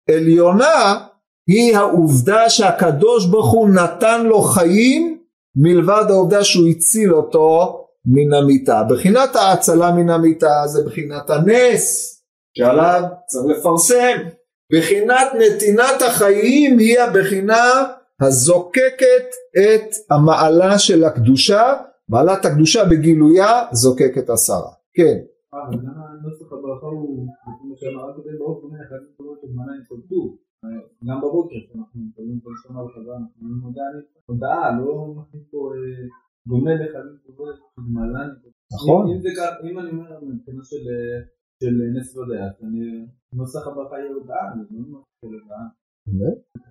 [0.09, 0.97] עליונה
[1.47, 5.19] היא העובדה שהקדוש ברוך הוא נתן לו חיים
[5.55, 8.83] מלבד העובדה שהוא הציל אותו מן המיטה.
[8.89, 12.19] בחינת ההצלה מן המיטה זה בחינת הנס
[12.57, 14.17] שעליו צריך לפרסם.
[14.73, 17.83] בחינת נתינת החיים היא הבחינה
[18.21, 21.73] הזוקקת את המעלה של הקדושה,
[22.09, 24.71] מעלת הקדושה בגילויה זוקקת עשרה.
[24.93, 25.17] כן.
[31.05, 33.61] גם בבוקר כשאנחנו מקבלים כל שנה בחזרה אנחנו אומרים
[34.25, 35.71] הודעה, לא מכניס פה
[36.47, 38.19] דומה לחיים טובות, מעלה
[38.73, 39.07] נכון.
[39.71, 40.63] אם אני אומר מבחינה
[41.63, 42.47] של נס ודעה,
[43.33, 45.67] נוסח הברכה יהיה הודעה, אני לא אומר הודעה.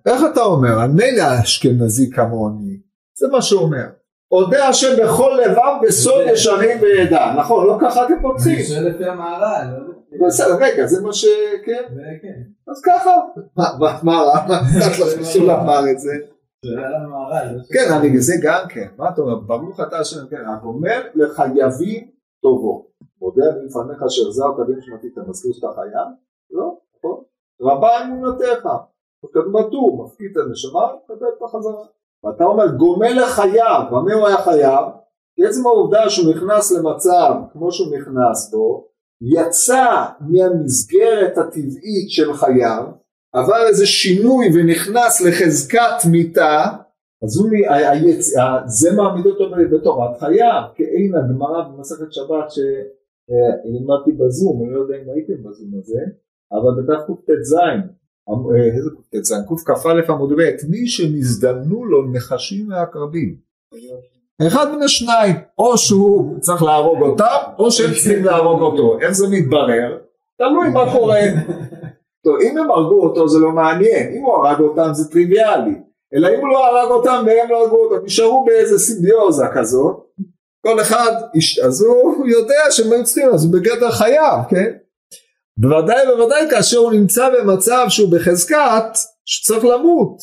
[0.05, 0.79] איך אתה אומר?
[0.79, 2.81] על מילא האשכנזי כמוני,
[3.17, 3.89] זה מה שהוא אומר.
[4.33, 8.63] אודה השם בכל לבב בסוד ישרים וידע, נכון, לא ככה אתם פותחים.
[8.67, 9.93] זה לפי המעלה, לא
[10.27, 11.25] בסדר, רגע, זה מה ש...
[11.65, 11.83] כן?
[12.21, 12.41] כן.
[12.71, 13.11] אז ככה.
[14.03, 14.45] מה רע?
[14.47, 16.11] מה שולם אמר את זה?
[17.73, 18.87] כן, אני זה גם כן.
[18.97, 19.35] מה אתה אומר?
[19.35, 20.41] ברוך אתה השם, כן.
[20.41, 22.07] אתה אומר לחייבים
[22.41, 22.87] טובו.
[23.21, 26.07] מודה אני לפניך שהחזרת בנשמתי, אתה מזכיר שאתה חייב?
[26.51, 27.23] לא, נכון?
[27.61, 28.67] רבה אמונתך.
[29.53, 31.85] בטור, מפקיד את הנשמה, מקבל את החזרה.
[32.23, 34.85] ואתה אומר גומל לחייו, במה הוא היה חייב?
[35.35, 38.87] כי עצם העובדה שהוא נכנס למצב כמו שהוא נכנס בו,
[39.21, 42.83] יצא מהמסגרת הטבעית של חייו,
[43.33, 46.65] עבר איזה שינוי ונכנס לחזקת מיתה,
[47.23, 48.33] אז הוא, היצ...
[48.65, 55.09] זה מעמיד אותו בתורת חייו, כאין הגמרא במסכת שבת שלימדתי בזום, אני לא יודע אם
[55.09, 56.01] הייתם בזום הזה,
[56.51, 57.75] אבל בדף קט"ז, אה,
[58.75, 59.33] איזה קט"ז?
[59.65, 63.35] קכ"א עמוד ב', מי שנזדמנו לו נחשים ועקרבים.
[64.47, 68.99] אחד מן השניים, או שהוא צריך להרוג אותם, או שהם צריכים להרוג אותו.
[68.99, 69.97] איך זה מתברר?
[70.37, 71.21] תלוי מה קורה.
[72.23, 75.75] טוב, אם הם הרגו אותו זה לא מעניין, אם הוא הרג אותם זה טריוויאלי.
[76.15, 79.95] אלא אם הוא לא הרג אותם והם לא הרגו אותם, נשארו באיזה סימביוזה כזאת,
[80.67, 81.11] כל אחד,
[81.65, 84.73] אז הוא יודע שהם היו צריכים, אז הוא בגדר חייו, כן?
[85.57, 90.17] בוודאי ובוודאי כאשר הוא נמצא במצב שהוא בחזקת שצריך למות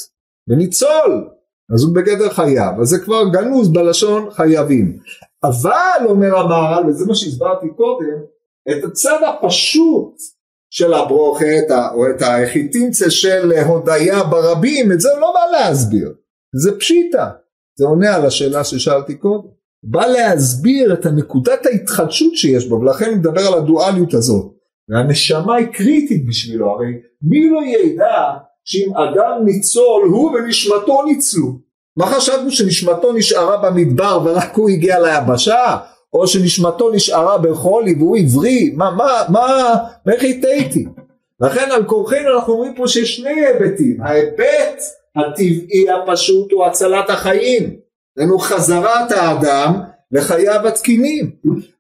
[0.49, 1.29] וניצול
[1.75, 2.81] אז הוא בגדר חייב.
[2.81, 4.99] אז זה כבר גנוז בלשון חייבים.
[5.45, 8.23] אבל אומר המהר"ל וזה מה שהסברתי קודם
[8.71, 10.14] את הצד הפשוט
[10.71, 11.45] של הברוכה
[11.95, 16.14] או את היחיטימצה של הודיה ברבים את זה הוא לא בא להסביר.
[16.62, 17.31] זה פשיטה.
[17.79, 19.49] זה עונה על השאלה ששאלתי קודם.
[19.83, 24.60] בא להסביר את הנקודת ההתחדשות שיש בו ולכן מדבר על הדואליות הזאת
[24.90, 28.31] והנשמה היא קריטית בשבילו הרי מי לא ידע
[28.64, 31.59] שאם אדם ניצול הוא ונשמתו ניצלו?
[31.96, 35.76] מה חשבנו שנשמתו נשארה במדבר ורק הוא הגיע ליבשה?
[36.12, 38.72] או שנשמתו נשארה בחולי והוא עברי?
[38.76, 40.85] מה מה מה איך הטעיתי
[41.40, 44.03] לכן על כורחנו אנחנו אומרים פה שיש שני היבטים.
[44.03, 44.83] ההיבט
[45.16, 47.76] הטבעי הפשוט הוא הצלת החיים.
[48.16, 49.81] לנו חזרת האדם
[50.12, 51.31] לחייו התקינים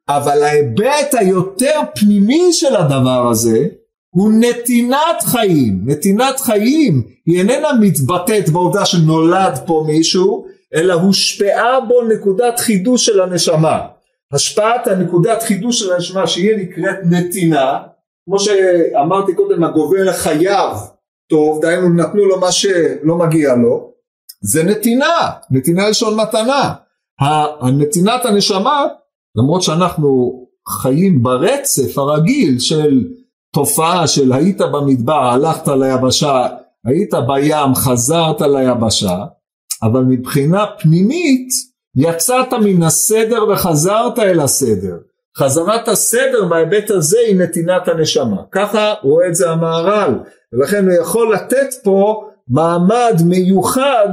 [0.08, 3.66] אבל ההיבט היותר פנימי של הדבר הזה
[4.10, 5.80] הוא נתינת חיים.
[5.84, 13.20] נתינת חיים היא איננה מתבטאת בעובדה שנולד פה מישהו, אלא הושפעה בו נקודת חידוש של
[13.20, 13.80] הנשמה.
[14.32, 17.78] השפעת הנקודת חידוש של הנשמה שהיא נקראת נתינה,
[18.24, 20.76] כמו שאמרתי קודם הגובל חייב
[21.30, 23.92] טוב, דהיינו נתנו לו מה שלא מגיע לו,
[24.42, 26.74] זה נתינה, נתינה לשון מתנה.
[27.20, 28.86] הנתינת הנשמה
[29.36, 33.04] למרות שאנחנו חיים ברצף הרגיל של
[33.54, 36.46] תופעה של היית במדבר, הלכת ליבשה,
[36.84, 39.24] היית בים, חזרת ליבשה,
[39.82, 41.48] אבל מבחינה פנימית
[41.96, 44.96] יצאת מן הסדר וחזרת אל הסדר.
[45.38, 48.42] חזרת הסדר בהיבט הזה היא נתינת הנשמה.
[48.52, 50.14] ככה רואה את זה המהר"ל,
[50.52, 54.08] ולכן הוא יכול לתת פה מעמד מיוחד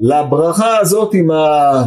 [0.00, 1.82] לברכה הזאת עם ה...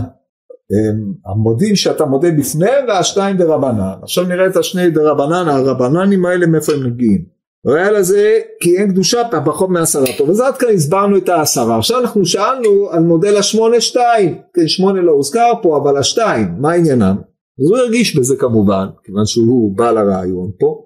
[1.25, 3.93] המודים שאתה מודה בפניהם והשתיים דרבנן.
[4.03, 7.39] עכשיו נראה את השני דרבנן, הרבננים האלה מאיפה הם מגיעים.
[7.65, 10.29] והיה לזה כי אין קדושה פחות מעשרה טוב.
[10.29, 11.77] אז עד כאן הסברנו את העשרה.
[11.77, 14.37] עכשיו אנחנו שאלנו על מודל השמונה שתיים.
[14.53, 17.15] כן שמונה לא הוזכר פה אבל השתיים מה עניינם?
[17.61, 20.83] אז הוא הרגיש בזה כמובן כיוון שהוא בעל הרעיון פה.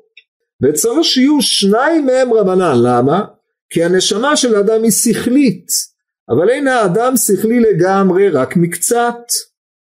[0.63, 3.25] וצריך שיהיו שניים מהם רבנן למה?
[3.69, 5.67] כי הנשמה של האדם היא שכלית
[6.29, 9.17] אבל אין האדם שכלי לגמרי רק מקצת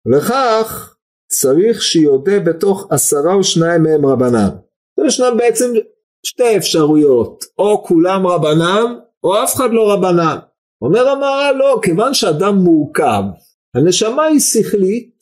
[0.05, 0.95] לכך
[1.27, 4.49] צריך שיודה בתוך עשרה או שניים מהם רבנן.
[5.07, 5.73] ישנם בעצם
[6.25, 10.37] שתי אפשרויות, או כולם רבנן או אף אחד לא רבנן.
[10.81, 13.23] אומר המהר"ל לא, כיוון שאדם מורכב,
[13.75, 15.19] הנשמה היא שכלית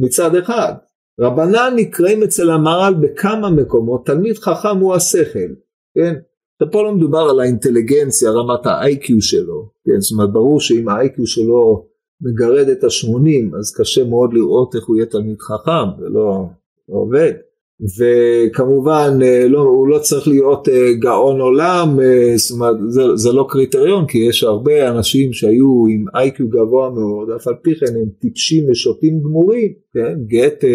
[0.00, 0.72] מצד אחד.
[1.20, 5.54] רבנן נקראים אצל המהר"ל בכמה מקומות, תלמיד חכם הוא השכל,
[5.94, 6.14] כן?
[6.62, 10.00] ופה לא מדובר על האינטליגנציה, רמת ה-IQ שלו, כן?
[10.00, 11.86] זאת אומרת ברור שאם ה-IQ שלו
[12.22, 16.46] מגרד את השמונים אז קשה מאוד לראות איך הוא יהיה תלמיד חכם זה לא,
[16.88, 17.32] לא עובד.
[17.98, 23.32] וכמובן אה, לא, הוא לא צריך להיות אה, גאון עולם אה, זאת אומרת זה, זה
[23.32, 27.86] לא קריטריון כי יש הרבה אנשים שהיו עם איי-קיו גבוה מאוד אף על פי כן
[27.86, 30.66] הם טיפשים ושוטים גמורים כן גתה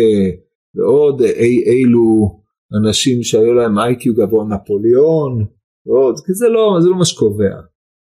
[0.76, 2.40] ועוד אי אילו
[2.80, 5.46] אנשים שהיו להם איי-קיו גבוה נפוליאון
[5.86, 7.56] ועוד כי זה לא, זה לא מה שקובע.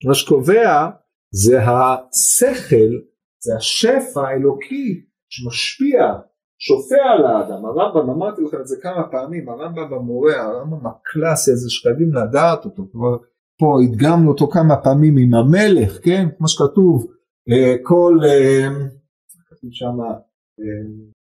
[0.06, 0.88] מה שקובע
[1.34, 2.90] זה השכל
[3.44, 6.00] זה השפע האלוקי שמשפיע,
[6.58, 7.64] שופע על האדם.
[7.64, 12.82] הרמב"ם, אמרתי לכם את זה כמה פעמים, הרמב"ם במורה, הרמב"ם הקלאסי הזה שחייבים לדעת אותו,
[12.92, 13.16] כבר
[13.58, 16.26] פה הדגמנו אותו כמה פעמים עם המלך, כן?
[16.38, 17.06] כמו שכתוב,
[17.50, 18.68] אה, כל, אה,
[19.48, 20.18] כתוב שם, אה,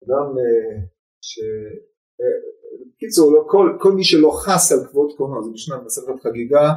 [0.03, 0.35] אדם
[1.21, 1.39] ש...
[2.95, 6.73] בקיצור, לא, כל, כל מי שלא חס על כבוד קונו, זה משנה מסכת חגיגה,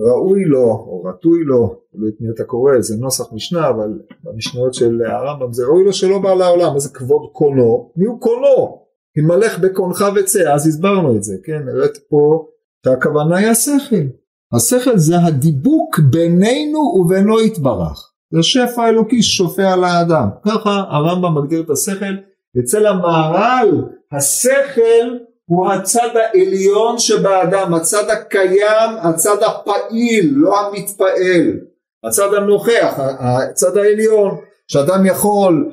[0.00, 4.74] ראוי לו או רטוי לו, תלוי את מי אתה קורא, זה נוסח משנה, אבל במשניות
[4.74, 8.80] של הרמב"ם זה ראוי לו שלא בא לעולם, איזה כבוד קונו, מי הוא קונו?
[9.16, 12.46] המלך בקונך וצא, אז הסברנו את זה, כן, הראית פה
[12.84, 14.06] שהכוונה היא השכל.
[14.52, 18.10] השכל זה הדיבוק בינינו ובינו יתברך.
[18.30, 20.28] זה שפע אלוקי ששופע על האדם.
[20.44, 22.14] ככה הרמב"ם מגדיר את השכל.
[22.60, 25.16] אצל המהר"ל השכל
[25.50, 31.60] הוא הצד העליון שבאדם, הצד הקיים, הצד הפעיל, לא המתפעל,
[32.06, 34.36] הצד הנוכח, הצד העליון,
[34.68, 35.72] שאדם יכול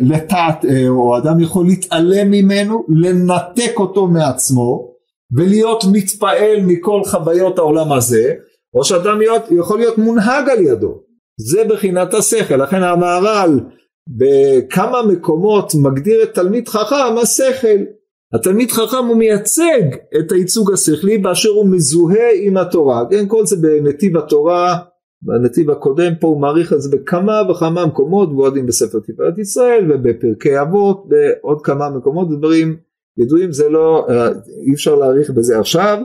[0.00, 4.92] לטעת, או אדם יכול להתעלם ממנו, לנתק אותו מעצמו,
[5.36, 8.34] ולהיות מתפעל מכל חוויות העולם הזה,
[8.74, 11.02] או שאדם להיות, יכול להיות מונהג על ידו.
[11.40, 13.60] זה בחינת השכל, לכן המהר"ל
[14.08, 18.01] בכמה מקומות מגדיר את תלמיד חכם השכל.
[18.34, 19.82] התלמיד חכם הוא מייצג
[20.18, 24.78] את הייצוג השכלי באשר הוא מזוהה עם התורה, כן כל זה בנתיב התורה,
[25.22, 30.60] בנתיב הקודם פה הוא מעריך את זה בכמה וכמה מקומות, ועודים בספר תפארת ישראל ובפרקי
[30.60, 32.76] אבות, בעוד כמה מקומות דברים
[33.18, 34.28] ידועים זה לא, אה,
[34.66, 35.98] אי אפשר להעריך בזה עכשיו,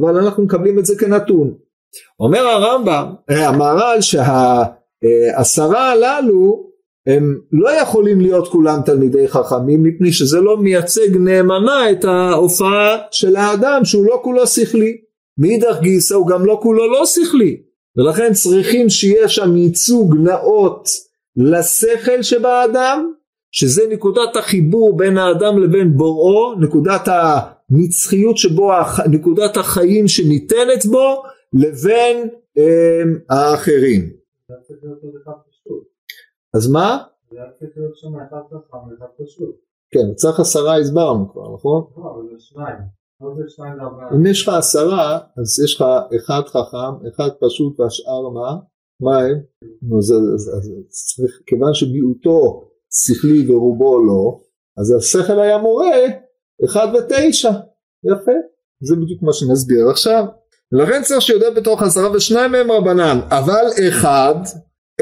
[0.00, 1.54] אבל אנחנו מקבלים את זה כנתון.
[2.20, 6.71] אומר הרמב"ם, אה, המהר"ל שהעשרה הללו
[7.06, 13.36] הם לא יכולים להיות כולם תלמידי חכמים מפני שזה לא מייצג נאמנה את ההופעה של
[13.36, 14.96] האדם שהוא לא כולו שכלי.
[15.38, 17.62] מאידך גיסא הוא גם לא כולו לא שכלי
[17.96, 20.88] ולכן צריכים שיהיה שם ייצוג נאות
[21.36, 23.12] לשכל שבאדם
[23.52, 28.72] שזה נקודת החיבור בין האדם לבין בוראו, נקודת הנצחיות שבו,
[29.10, 34.10] נקודת החיים שניתנת בו לבין הם, האחרים.
[36.54, 36.98] אז מה?
[39.90, 41.84] כן, צריך עשרה הסברנו כבר, נכון?
[44.14, 45.86] אם יש לך עשרה, אז יש לך
[46.16, 48.56] אחד חכם, אחד פשוט והשאר מה?
[49.00, 49.38] מה הם?
[49.98, 50.50] אז
[50.88, 54.38] צריך, כיוון שמיעוטו שכלי ורובו לא,
[54.78, 55.96] אז השכל היה מורה
[56.64, 57.50] אחד ותשע,
[58.04, 58.32] יפה,
[58.80, 60.24] זה בדיוק מה שנסביר עכשיו.
[60.72, 64.34] לכן צריך שיודע בתוך עשרה ושניים מהם רבנן, אבל אחד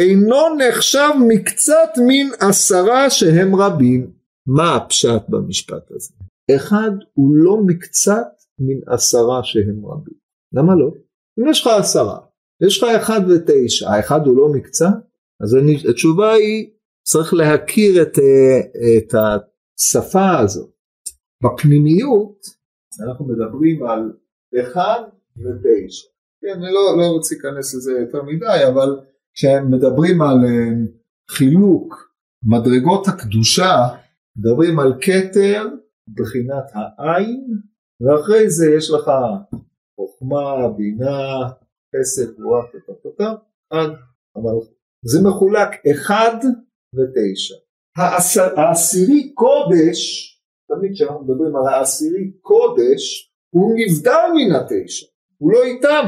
[0.01, 4.13] אינו נחשב מקצת מן עשרה שהם רבים.
[4.47, 6.15] מה הפשט במשפט הזה?
[6.57, 10.15] אחד הוא לא מקצת מן עשרה שהם רבים.
[10.53, 10.91] למה לא?
[11.41, 12.19] אם יש לך עשרה,
[12.67, 14.95] יש לך אחד ותשע, האחד הוא לא מקצת?
[15.43, 16.71] אז אני, התשובה היא
[17.07, 18.61] צריך להכיר את, אה,
[18.99, 20.71] את השפה הזאת.
[21.45, 22.47] בפנימיות
[23.07, 24.13] אנחנו מדברים על
[24.61, 25.03] אחד
[25.37, 26.09] ותשע.
[26.41, 29.01] כן, אני לא, לא רוצה להיכנס לזה יותר מדי, אבל
[29.41, 30.71] כשהם מדברים על אה,
[31.31, 33.75] חילוק מדרגות הקדושה,
[34.37, 35.69] מדברים על כתר
[36.17, 37.47] בחינת העין,
[38.01, 39.11] ואחרי זה יש לך
[39.97, 41.49] חוכמה, בינה,
[41.97, 42.65] חסד, רוח,
[43.71, 43.91] עד
[44.37, 44.75] המלכות.
[45.05, 46.37] זה מחולק אחד
[46.95, 47.55] ותשע.
[48.57, 50.01] העשירי קודש,
[50.69, 55.07] תמיד כשאנחנו מדברים על העשירי קודש, הוא נבדל מן התשע,
[55.39, 56.05] הוא לא איתם.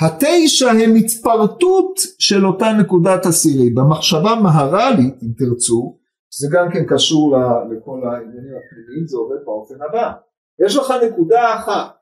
[0.00, 3.70] התשע הם התפרטות של אותה נקודת עשירי.
[3.70, 5.96] במחשבה מהר"לית, אם תרצו,
[6.38, 7.36] זה גם כן קשור
[7.70, 10.12] לכל העניינים הפנימיים, זה עובד באופן הבא.
[10.66, 11.96] יש לך נקודה אחת,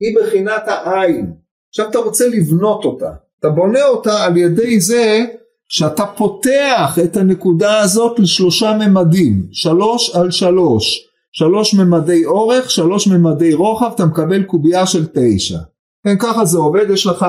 [0.00, 1.34] היא בחינת העין.
[1.68, 3.10] עכשיו אתה רוצה לבנות אותה.
[3.40, 5.24] אתה בונה אותה על ידי זה
[5.68, 13.54] שאתה פותח את הנקודה הזאת לשלושה ממדים, שלוש על שלוש, שלוש ממדי אורך, שלוש ממדי
[13.54, 15.58] רוחב, אתה מקבל קובייה של תשע.
[16.04, 17.26] כן, ככה זה עובד, יש לך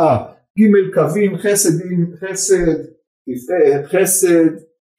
[0.59, 1.71] ג' קווים, חסד,
[2.19, 2.75] חסד,
[3.85, 4.49] חסד,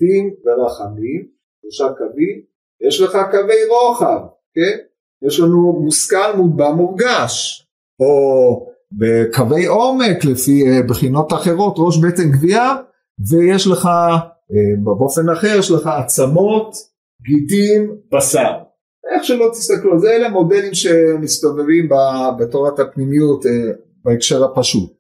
[0.01, 1.27] דין ורחמים,
[1.63, 2.43] שלושה קווים,
[2.89, 4.21] יש לך קווי רוחב,
[4.55, 4.79] כן?
[5.27, 6.37] יש לנו מושכל
[6.77, 7.67] מורגש,
[8.01, 12.77] או בקווי עומק לפי אה, בחינות אחרות, ראש בטן גבייה,
[13.31, 16.77] ויש לך אה, באופן אחר יש לך עצמות,
[17.23, 18.66] גידים, בשר.
[19.15, 21.89] איך שלא תסתכלו, זה אלה מודלים שמסתובבים
[22.39, 23.51] בתורת הפנימיות אה,
[24.05, 24.93] בהקשר הפשוט.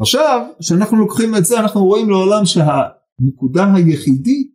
[0.00, 4.54] עכשיו, כשאנחנו לוקחים את זה אנחנו רואים לעולם שהנקודה היחידית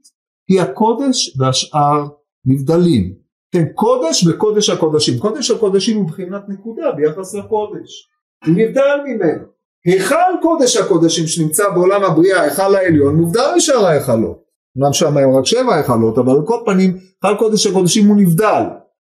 [0.50, 2.08] היא הקודש והשאר
[2.45, 3.13] נבדלים.
[3.52, 5.19] כן, קודש וקודש הקודשים.
[5.19, 8.10] קודש הקודשים הוא מבחינת נקודה ביחס לקודש.
[8.45, 9.43] הוא נבדל ממנו.
[9.86, 14.43] היכל קודש הקודשים שנמצא בעולם הבריאה, היכל העליון, מובדל משאר ההיכלות.
[14.78, 18.63] אמנם שם היו רק שבע היכלות, אבל על כל פנים, היכל קודש הקודשים הוא נבדל.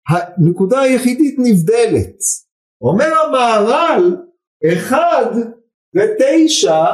[0.09, 2.19] הנקודה היחידית נבדלת.
[2.81, 4.17] אומר המהר"ל,
[4.73, 5.31] אחד
[5.95, 6.85] ותשע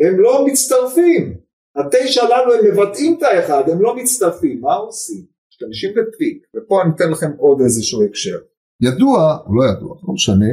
[0.00, 1.36] הם לא מצטרפים.
[1.76, 4.60] התשע הללו הם מבטאים את האחד, הם לא מצטרפים.
[4.60, 5.24] מה עושים?
[5.50, 8.38] משתמשים בטריק, ופה אני אתן לכם עוד איזשהו הקשר.
[8.82, 10.46] ידוע, או לא ידוע, לא משנה,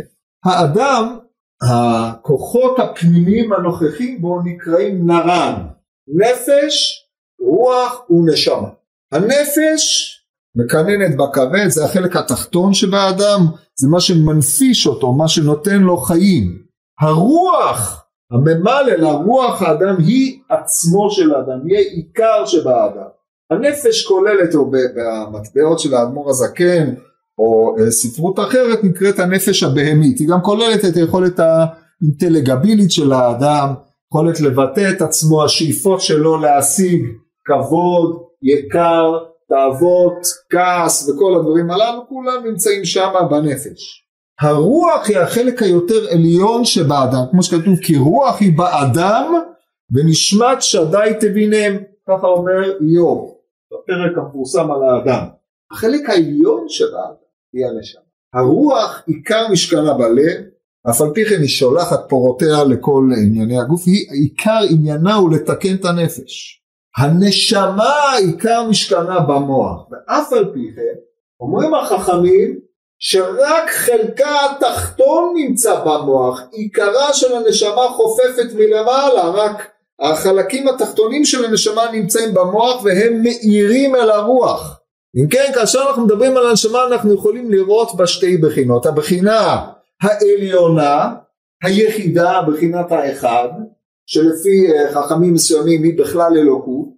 [0.45, 1.17] האדם
[1.62, 5.67] הכוחות הפנימיים הנוכחים בו נקראים נרן,
[6.08, 7.05] נפש,
[7.39, 8.69] רוח ונשמה.
[9.12, 10.16] הנפש
[10.58, 16.58] מקננת בכבד, זה החלק התחתון שבאדם, זה מה שמנפיש אותו, מה שנותן לו חיים.
[17.01, 23.08] הרוח הממלא לרוח האדם היא עצמו של האדם, היא עיקר שבאדם.
[23.51, 26.93] הנפש כוללת, או במטבעות של האדמו"ר הזקן,
[27.37, 33.73] או אה, ספרות אחרת נקראת הנפש הבהמית, היא גם כוללת את היכולת האינטלגבילית של האדם,
[34.12, 37.05] יכולת לבטא את עצמו, השאיפות שלו להשיג
[37.45, 39.17] כבוד, יקר,
[39.50, 44.08] תאוות, כעס וכל הדברים הללו, כולם נמצאים שם בנפש.
[44.41, 49.33] הרוח היא החלק היותר עליון שבאדם, כמו שכתוב כי רוח היא באדם
[49.91, 51.77] ונשמת שדי תבינם,
[52.10, 53.35] ככה אומר איוב,
[53.71, 55.27] בפרק המפורסם על האדם.
[55.71, 57.13] החלק העליון שבאדם
[57.54, 58.02] היא הנשמה.
[58.33, 60.43] הרוח עיקר משכנה בלב,
[60.89, 65.75] אף על פי כן היא שולחת פורותיה לכל ענייני הגוף, היא עיקר עניינה הוא לתקן
[65.75, 66.63] את הנפש.
[66.98, 71.00] הנשמה עיקר משכנה במוח, ואף על פי כן
[71.39, 72.60] אומרים החכמים
[73.00, 81.91] שרק חלקה התחתון נמצא במוח, עיקרה של הנשמה חופפת מלמעלה, רק החלקים התחתונים של הנשמה
[81.91, 84.79] נמצאים במוח והם מאירים אל הרוח.
[85.21, 89.65] אם כן, כאשר אנחנו מדברים על הנשמה אנחנו יכולים לראות בה שתי בחינות, הבחינה
[90.02, 91.10] העליונה,
[91.63, 93.50] היחידה, בחינת האחד,
[94.08, 96.95] שלפי אה, חכמים מסוימים היא בכלל אלוקות,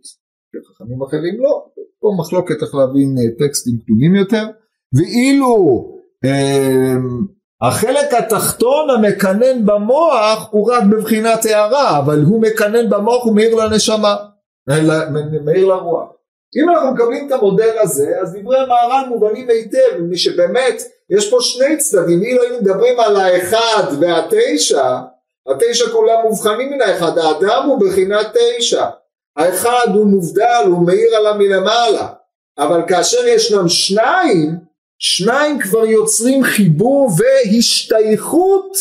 [0.55, 1.65] וחכמים אחרים לא,
[1.99, 4.45] פה מחלוקת איך להבין אה, טקסטים קדומים יותר,
[4.93, 5.85] ואילו
[6.25, 6.95] אה,
[7.61, 14.15] החלק התחתון המקנן במוח הוא רק בבחינת הערה, אבל הוא מקנן במוח ומאיר לנשמה,
[15.45, 16.09] מאיר לרוח.
[16.57, 21.37] אם אנחנו מקבלים את המודל הזה, אז דברי מהר"ן מובנים היטב, מי שבאמת, יש פה
[21.41, 24.97] שני צדדים, אילו היינו מדברים על האחד והתשע,
[25.49, 28.85] התשע כולם מובחנים מן האחד, האדם הוא בחינת תשע,
[29.37, 32.07] האחד הוא מובדל, הוא מאיר עליו מלמעלה,
[32.57, 34.55] אבל כאשר ישנם שניים,
[34.99, 38.77] שניים כבר יוצרים חיבור והשתייכות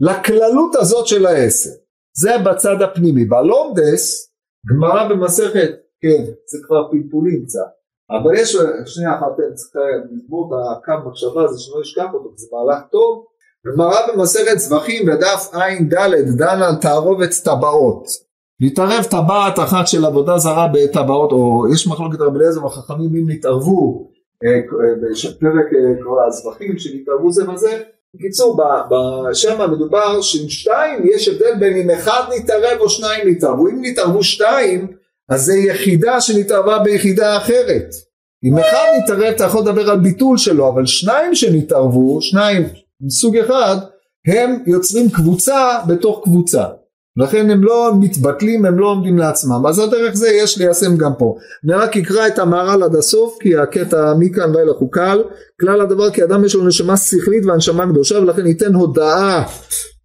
[0.00, 1.70] לכללות הזאת של העשר.
[2.16, 3.24] זה בצד הפנימי.
[3.24, 4.32] בלומדס,
[4.70, 7.70] גמרא במסכת, כן, זה כבר פלפולים קצת,
[8.10, 8.56] אבל יש,
[8.86, 9.76] שנייה אחת, צריך
[10.12, 13.26] לגמור את הקו מחשבה הזה שלא אשכח אותו, זה מהלך טוב.
[13.66, 15.94] גמרא במסכת זבחים בדף ע"ד
[16.36, 18.06] דן על תערובת טבעות.
[18.60, 24.08] להתערב טבעת אחת של עבודה זרה בטבעות, או יש מחלוקת רבי אליעזר וחכמים אם נתערבו
[24.42, 25.66] בפרק
[26.04, 27.82] כל הזבחים שנתערבו זה בזה.
[28.14, 28.58] בקיצור,
[28.90, 33.68] בשם מדובר שעם שתיים יש הבדל בין אם אחד נתערב או שניים נתערבו.
[33.68, 34.86] אם נתערבו שתיים,
[35.28, 37.88] אז זה יחידה שנתערבה ביחידה אחרת.
[38.44, 42.62] אם אחד נתערב אתה יכול לדבר על ביטול שלו, אבל שניים שנתערבו, שניים
[43.00, 43.76] מסוג אחד,
[44.26, 46.64] הם יוצרים קבוצה בתוך קבוצה.
[47.16, 49.66] לכן הם לא מתבטלים, הם לא עומדים לעצמם.
[49.68, 51.36] אז הדרך זה יש ליישם גם פה.
[51.64, 55.22] אני רק אקרא את המהר"ל עד הסוף, כי הקטע מכאן ואילך הוא קל.
[55.60, 59.46] כלל הדבר כי אדם יש לו נשמה שכלית והנשמה קדושה, ולכן ייתן הודעה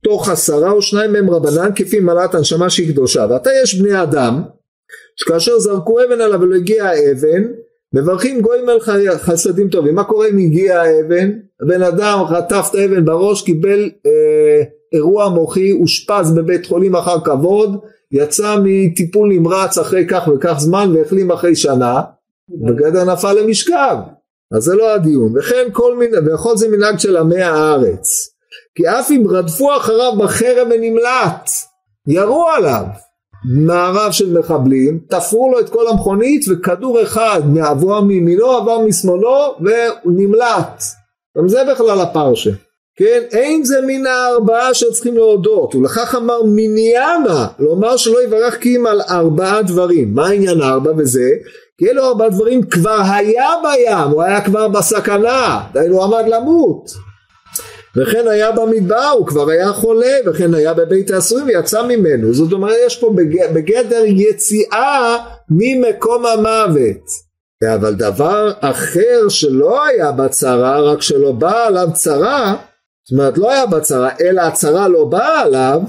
[0.03, 3.25] תוך עשרה או שניים מהם רבנן, כפי מלאת הנשמה שהיא קדושה.
[3.29, 4.41] ועתה יש בני אדם,
[5.15, 7.43] שכאשר זרקו אבן עליו ולא הגיע האבן,
[7.93, 8.79] מברכים גויים על
[9.17, 9.95] חסדים טובים.
[9.95, 11.31] מה קורה אם הגיע האבן?
[11.61, 13.89] הבן אדם חטף את האבן בראש, קיבל...
[14.05, 14.63] אה,
[14.93, 17.79] אירוע מוחי, אושפז בבית חולים אחר כבוד,
[18.11, 22.01] יצא מטיפול נמרץ אחרי כך וכך זמן והחלים אחרי שנה,
[22.49, 23.97] בגדר נפל למשכב.
[24.51, 25.37] אז זה לא הדיון.
[25.37, 28.29] וכן כל מיני, ויכול זה מנהג של עמי הארץ.
[28.75, 31.49] כי אף אם רדפו אחריו בחרם ונמלט,
[32.07, 32.83] ירו עליו
[33.45, 40.13] מערב של מחבלים, תפרו לו את כל המכונית וכדור אחד עבר מימינו עבר משמאלו והוא
[40.15, 40.83] נמלט.
[41.37, 42.51] גם זה בכלל הפרשה.
[42.99, 48.85] כן, אין זה מן הארבעה שצריכים להודות, ולכך אמר מניינה, לומר שלא יברך כי אם
[48.85, 51.29] על ארבעה דברים, מה העניין ארבע וזה?
[51.77, 56.91] כי אלו ארבעה דברים כבר היה בים, הוא היה כבר בסכנה, דהיינו הוא עמד למות,
[57.97, 62.75] וכן היה במדבר, הוא כבר היה חולה, וכן היה בבית העשורים ויצא ממנו, זאת אומרת
[62.85, 63.13] יש פה
[63.53, 65.17] בגדר יציאה
[65.49, 67.29] ממקום המוות.
[67.75, 72.55] אבל דבר אחר שלא היה בצרה, רק שלא באה עליו צרה,
[73.09, 75.81] זאת אומרת לא היה בצרה אלא הצרה לא באה עליו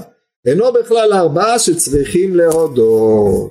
[0.47, 3.49] אינו בכלל ארבעה שצריכים להודות